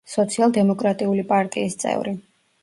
სოციალ-დემოკრატიული 0.11 1.27
პარტიის 1.33 1.79
წევრი. 1.85 2.17